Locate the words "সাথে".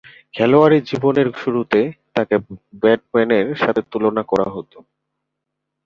3.55-3.81